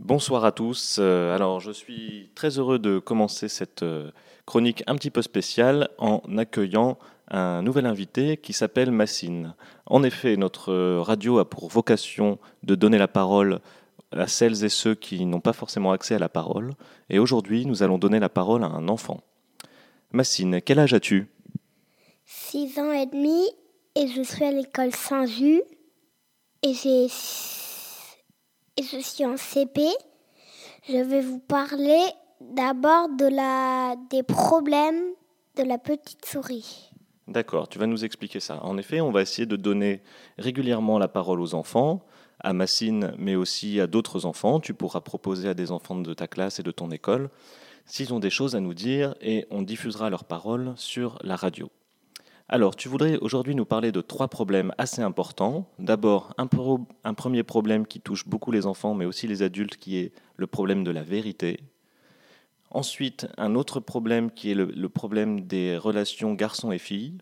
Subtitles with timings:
[0.00, 0.96] Bonsoir à tous.
[0.98, 4.10] Euh, Alors, je suis très heureux de commencer cette euh,
[4.44, 6.98] chronique un petit peu spéciale en accueillant
[7.30, 9.54] un nouvel invité qui s'appelle Massine.
[9.86, 13.60] En effet, notre radio a pour vocation de donner la parole
[14.10, 16.74] à celles et ceux qui n'ont pas forcément accès à la parole.
[17.08, 19.20] Et aujourd'hui, nous allons donner la parole à un enfant.
[20.12, 21.28] Massine, quel âge as-tu?
[22.26, 23.44] 6 ans et demi
[23.94, 25.64] et je suis à l'école Saint-Just
[26.62, 27.08] et j'ai
[28.90, 29.82] je suis en CP.
[30.88, 32.00] Je vais vous parler
[32.40, 35.02] d'abord de la des problèmes
[35.56, 36.90] de la petite souris.
[37.26, 38.62] D'accord, tu vas nous expliquer ça.
[38.62, 40.02] En effet, on va essayer de donner
[40.38, 42.04] régulièrement la parole aux enfants,
[42.40, 44.60] à Massine, mais aussi à d'autres enfants.
[44.60, 47.30] Tu pourras proposer à des enfants de ta classe et de ton école
[47.86, 51.70] s'ils ont des choses à nous dire et on diffusera leurs paroles sur la radio.
[52.48, 55.66] Alors, tu voudrais aujourd'hui nous parler de trois problèmes assez importants.
[55.78, 56.46] D'abord, un,
[57.14, 60.84] premier problème qui touche beaucoup les enfants, mais aussi les adultes, qui est le problème
[60.84, 61.60] de la vérité.
[62.70, 67.16] Ensuite, un autre problème qui est le, le problème des relations garçons et filles.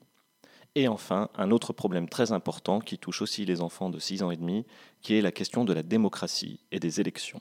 [0.75, 4.31] Et enfin, un autre problème très important qui touche aussi les enfants de 6 ans
[4.33, 4.67] et demi,
[5.03, 7.41] qui est la question de la démocratie et des élections.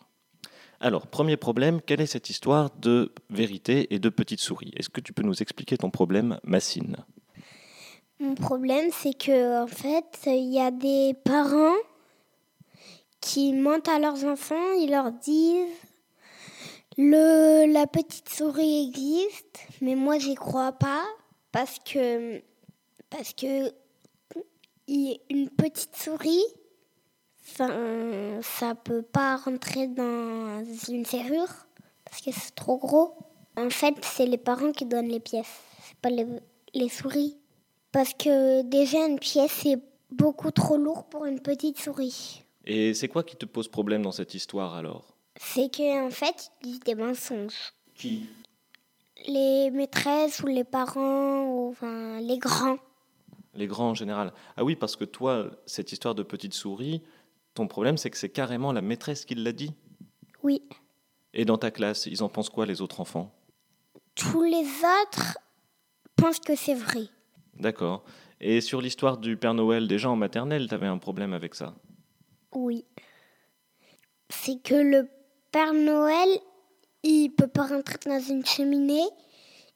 [0.81, 4.71] Alors, premier problème, quelle est cette histoire de vérité et de petite souris?
[4.75, 6.97] Est-ce que tu peux nous expliquer ton problème, Massine?
[8.21, 11.73] Mon problème, c'est que en fait, il y a des parents
[13.19, 14.73] qui mentent à leurs enfants.
[14.73, 15.67] Ils leur disent
[16.99, 21.03] le la petite souris existe, mais moi j'y crois pas
[21.51, 22.43] parce que
[23.09, 23.71] parce que
[24.87, 26.45] une petite souris,
[27.49, 31.65] enfin, ça peut pas rentrer dans une serrure
[32.05, 33.15] parce que c'est trop gros.
[33.57, 36.27] En fait, c'est les parents qui donnent les pièces, c'est pas les,
[36.75, 37.40] les souris.
[37.91, 39.79] Parce que déjà, une pièce, c'est
[40.11, 42.43] beaucoup trop lourd pour une petite souris.
[42.65, 45.15] Et c'est quoi qui te pose problème dans cette histoire alors?
[45.39, 47.73] C'est qu'en fait, ils disent des mensonges.
[47.95, 48.27] Qui?
[49.27, 52.77] Les maîtresses ou les parents, ou enfin, les grands.
[53.53, 54.33] Les grands en général.
[54.55, 57.01] Ah oui, parce que toi, cette histoire de petite souris,
[57.53, 59.73] ton problème c'est que c'est carrément la maîtresse qui l'a dit?
[60.43, 60.63] Oui.
[61.33, 63.33] Et dans ta classe, ils en pensent quoi les autres enfants?
[64.15, 64.65] Tous les
[65.03, 65.37] autres
[66.15, 67.07] pensent que c'est vrai.
[67.61, 68.03] D'accord.
[68.39, 71.75] Et sur l'histoire du Père Noël, déjà en maternelle, t'avais un problème avec ça?
[72.53, 72.85] Oui.
[74.29, 75.07] C'est que le
[75.51, 76.27] Père Noël,
[77.03, 79.07] il peut pas rentrer dans une cheminée.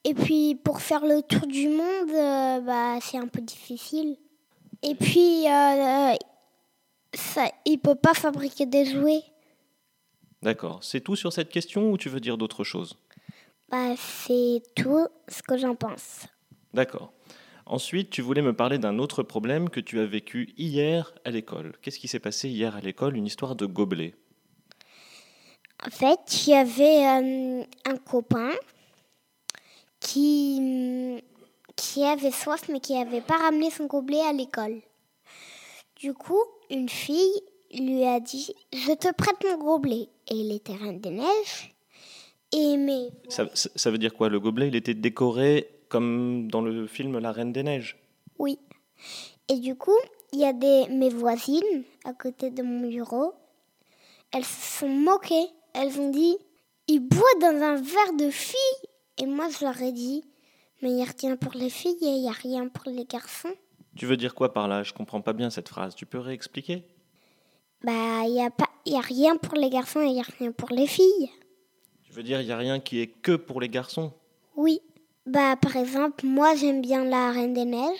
[0.03, 4.17] Et puis pour faire le tour du monde, euh, bah, c'est un peu difficile.
[4.81, 6.13] Et puis, euh,
[7.13, 9.23] ça, il peut pas fabriquer des jouets.
[10.41, 10.84] D'accord.
[10.84, 12.96] C'est tout sur cette question ou tu veux dire d'autres choses?
[13.69, 16.28] Bah, c'est tout ce que j'en pense.
[16.73, 17.13] D'accord.
[17.67, 21.73] Ensuite, tu voulais me parler d'un autre problème que tu as vécu hier à l'école.
[21.81, 23.17] Qu'est-ce qui s'est passé hier à l'école?
[23.17, 24.13] Une histoire de gobelet.
[25.85, 28.51] En fait, il y avait euh, un copain
[29.99, 31.21] qui,
[31.75, 34.81] qui avait soif mais qui n'avait pas ramené son gobelet à l'école.
[35.95, 37.41] Du coup, une fille
[37.73, 40.07] lui a dit Je te prête mon gobelet.
[40.29, 41.73] Et il était reine des neiges.
[42.51, 44.29] Et mais Ça, ça- ça veut dire quoi?
[44.29, 47.97] Le gobelet, il était décoré comme dans le film La Reine des Neiges.
[48.40, 48.59] oui.
[49.47, 49.97] Et du coup,
[50.34, 53.34] il y a des mes voisines à côté de mon bureau.
[54.34, 55.46] Elles se sont moquées.
[55.73, 56.35] Elles ont dit
[56.88, 58.57] Il boit dans un verre de fille.
[59.22, 60.23] Et moi, je leur ai dit
[60.81, 63.06] Mais il n'y a rien pour les filles et il n'y a rien pour les
[63.06, 63.53] garçons.
[63.96, 64.81] Tu veux dire quoi par là?
[64.81, 65.94] Je comprends pas bien cette phrase.
[65.94, 66.84] Tu peux réexpliquer?
[67.84, 70.22] Bah, il n'y a, pas- il y a rien pour les garçons et il n'y
[70.22, 71.29] a rien pour les filles.
[72.03, 74.12] Tu veux dire il y a rien qui est que pour les garçons?
[74.56, 74.79] Oui.
[75.25, 77.99] Bah, par exemple, moi, j'aime bien la Reine des Neiges.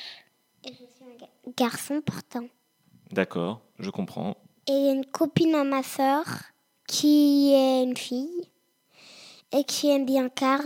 [0.64, 2.48] Et je suis un ga- garçon pourtant.
[3.12, 4.38] D'accord, je comprends.
[4.68, 6.24] Et il y a une copine à ma sœur
[6.88, 8.50] qui est une fille
[9.52, 10.62] et qui aime bien Cars.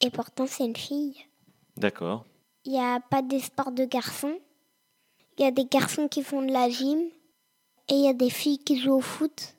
[0.00, 1.16] Et pourtant, c'est une fille.
[1.76, 2.24] D'accord.
[2.64, 4.38] Il n'y a pas des sports de garçons.
[5.38, 7.00] Il y a des garçons qui font de la gym.
[7.88, 9.54] Et il y a des filles qui jouent au foot.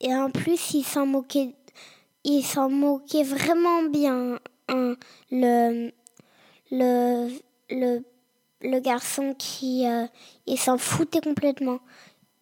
[0.00, 1.54] Et en plus, ils s'en moquaient,
[2.26, 4.38] ils s'en moquaient vraiment bien.
[4.68, 4.96] hein.
[5.30, 5.90] Le,
[6.70, 7.30] le,
[7.70, 8.04] le,
[8.62, 10.06] le garçon qui euh,
[10.46, 11.78] il s'en foutait complètement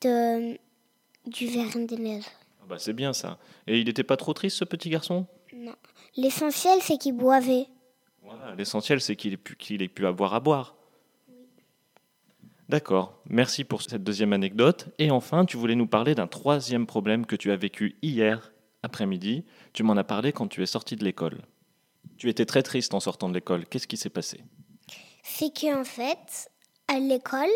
[0.01, 0.59] de,
[1.27, 2.25] du verre des neiges.
[2.63, 3.39] Ah bah, c'est bien ça.
[3.67, 5.27] Et il n'était pas trop triste ce petit garçon?
[5.53, 5.75] Non.
[6.17, 7.67] L'essentiel, c'est qu'il boivait.
[8.23, 10.77] Voilà, l'essentiel c'est qu'il ait, pu- qu'il ait pu avoir à boire.
[12.71, 14.89] D'accord, merci pour cette deuxième anecdote.
[14.99, 18.54] Et enfin, tu voulais nous parler d'un troisième problème que tu as vécu hier
[18.85, 19.45] après-midi.
[19.73, 21.43] Tu m'en as parlé quand tu es sorti de l'école.
[22.17, 23.67] Tu étais très triste en sortant de l'école.
[23.67, 24.45] Qu'est-ce qui s'est passé?
[25.23, 26.51] C'est qu'en fait,
[26.87, 27.49] à l'école,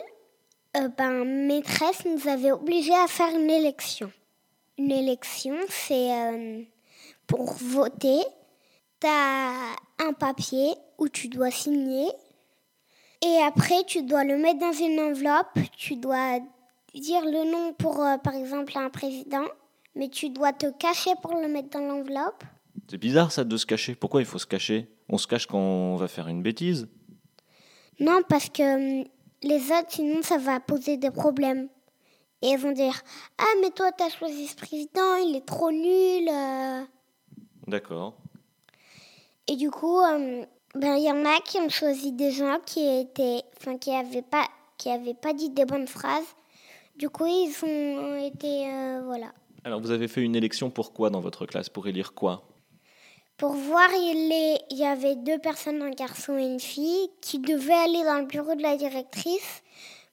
[0.77, 4.11] euh, ben, maîtresse nous avait obligés à faire une élection.
[4.79, 6.63] une élection, c'est euh,
[7.27, 8.21] pour voter.
[9.01, 12.09] Tu as un papier où tu dois signer.
[13.23, 15.59] Et après, tu dois le mettre dans une enveloppe.
[15.77, 16.39] Tu dois
[16.95, 19.45] dire le nom pour, euh, par exemple, un président.
[19.99, 22.45] Mais tu dois te cacher pour le mettre dans l'enveloppe.
[22.89, 23.95] C'est bizarre ça de se cacher.
[23.95, 24.89] Pourquoi il faut se cacher?
[25.09, 26.89] On se cache quand on va faire une bêtise
[28.01, 29.05] Non, parce que hum,
[29.43, 31.69] les autres, sinon, ça va poser des problèmes.
[32.43, 32.95] Et ils vont dire
[33.39, 36.29] Ah, mais toi, t'as choisi ce président, il est trop nul.
[36.33, 36.85] euh.
[37.67, 38.15] D'accord.
[39.49, 40.47] Et du coup, hum,
[40.77, 44.23] ben, il y en a qui ont choisi des gens qui étaient, enfin, qui avaient
[44.23, 44.47] pas,
[44.77, 46.27] qui avaient pas dit des bonnes phrases.
[46.97, 49.33] Du coup, ils ont été, euh, voilà.
[49.65, 51.69] Alors vous avez fait une élection pour quoi dans votre classe?
[51.69, 52.43] Pour élire quoi?
[53.37, 57.39] Pour voir, il, est- il y avait deux personnes, un garçon et une fille, qui
[57.39, 59.63] devaient aller dans le bureau de la directrice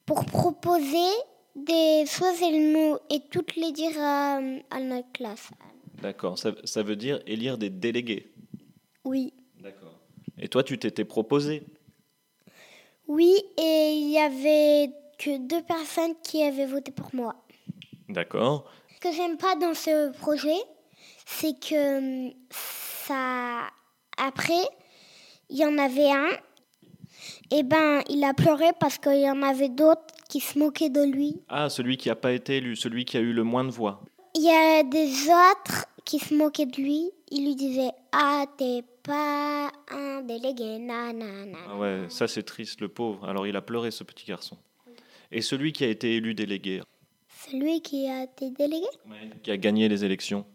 [0.05, 1.09] pour proposer
[1.55, 4.35] des choses et, le mot- et toutes les dire à,
[4.69, 5.49] à notre classe.
[6.01, 6.37] D'accord.
[6.37, 8.31] Ça, ça veut dire élire des délégués?
[9.05, 9.33] Oui.
[9.59, 9.97] D'accord.
[10.37, 11.63] Et toi, tu t'étais proposé
[13.07, 17.35] Oui, et il y avait que deux personnes qui avaient voté pour moi.
[18.09, 18.69] D'accord.
[19.05, 20.57] Que j'aime pas dans ce projet,
[21.27, 23.67] c'est que hum, ça.
[24.17, 24.63] Après,
[25.47, 26.29] il y en avait un,
[27.51, 31.03] et ben il a pleuré parce qu'il y en avait d'autres qui se moquaient de
[31.03, 31.35] lui.
[31.49, 34.01] Ah, celui qui n'a pas été élu, celui qui a eu le moins de voix.
[34.33, 37.11] Il y a des autres qui se moquaient de lui.
[37.29, 41.59] Ils lui disaient Ah, t'es pas un délégué, nanana.
[41.69, 43.29] Ah ouais, ça c'est triste, le pauvre.
[43.29, 44.57] Alors il a pleuré, ce petit garçon.
[45.31, 46.81] Et celui qui a été élu délégué,
[47.49, 48.87] Celui qui a été délégué,
[49.43, 50.45] qui a gagné les élections.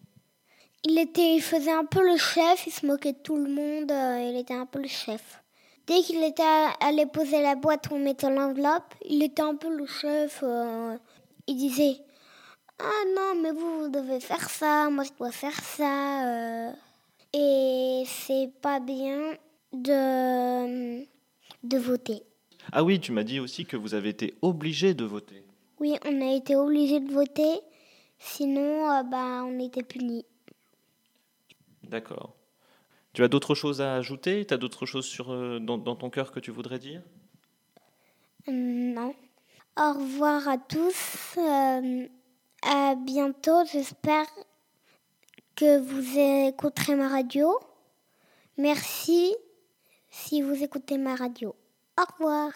[0.84, 3.90] il, était, il faisait un peu le chef, il se moquait de tout le monde,
[3.92, 5.42] euh, il était un peu le chef.
[5.86, 6.42] Dès qu'il était
[6.80, 10.40] allé poser la boîte où on mettait l'enveloppe, il était un peu le chef.
[10.42, 10.96] euh,
[11.46, 11.96] il disait
[12.78, 16.26] Ah non, mais vous, vous devez faire ça, moi je dois faire ça.
[16.68, 16.72] euh.
[17.32, 19.34] et c'est pas bien
[19.72, 21.00] de,
[21.64, 22.22] de voter.
[22.72, 25.44] Ah oui, tu m'as dit aussi que vous avez été obligé de voter.
[25.80, 27.60] Oui, on a été obligé de voter,
[28.18, 30.26] sinon euh, bah, on était punis.
[31.84, 32.34] D'accord.
[33.12, 34.46] Tu as d'autres choses à ajouter?
[34.46, 37.02] Tu as d'autres choses sur, euh, dans, dans ton cœur que tu voudrais dire?
[38.46, 39.14] Hum, Non.
[39.78, 41.36] Au revoir à tous.
[41.38, 42.06] euh,
[42.62, 43.64] à bientôt.
[43.72, 44.26] J'espère
[45.56, 46.18] que vous
[46.48, 47.58] écouterez ma radio.
[48.58, 49.34] Merci
[50.10, 51.54] si vous écoutez ma radio.
[51.98, 52.50] Au revoir.